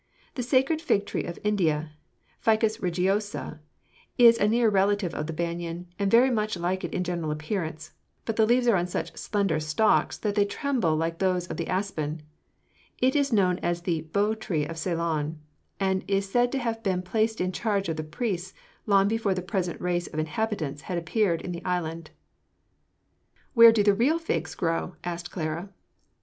The 0.33 0.41
sacred 0.41 0.81
fig 0.81 1.05
tree 1.05 1.25
of 1.25 1.37
India 1.43 1.91
Ficus 2.43 2.79
religiosa 2.81 3.59
is 4.17 4.39
a 4.39 4.47
near 4.47 4.67
relative 4.67 5.13
of 5.13 5.27
the 5.27 5.31
banyan, 5.31 5.89
and 5.99 6.09
very 6.09 6.31
much 6.31 6.57
like 6.57 6.83
it 6.83 6.91
in 6.91 7.03
general 7.03 7.29
appearance; 7.29 7.93
but 8.25 8.35
the 8.35 8.47
leaves 8.47 8.67
are 8.67 8.75
on 8.75 8.87
such 8.87 9.15
slender 9.15 9.59
stalks 9.59 10.17
that 10.17 10.33
they 10.33 10.43
tremble 10.43 10.95
like 10.95 11.19
those 11.19 11.45
of 11.45 11.57
the 11.57 11.67
aspen. 11.67 12.23
It 12.97 13.15
is 13.15 13.31
known 13.31 13.59
as 13.59 13.81
the 13.83 14.01
bo 14.11 14.33
tree 14.33 14.65
of 14.65 14.79
Ceylon, 14.79 15.37
and 15.79 16.03
is 16.07 16.27
said 16.27 16.51
to 16.53 16.57
have 16.57 16.81
been 16.81 17.03
placed 17.03 17.39
in 17.39 17.51
charge 17.51 17.87
of 17.87 17.97
the 17.97 18.03
priests 18.03 18.55
long 18.87 19.07
before 19.07 19.35
the 19.35 19.43
present 19.43 19.79
race 19.79 20.07
of 20.07 20.17
inhabitants 20.17 20.81
had 20.81 20.97
appeared 20.97 21.43
in 21.43 21.51
the 21.51 21.63
island." 21.63 22.09
"Where 23.53 23.71
do 23.71 23.83
the 23.83 23.93
real 23.93 24.17
figs 24.17 24.55
grow?" 24.55 24.95
asked 25.03 25.29
Clara. 25.29 25.69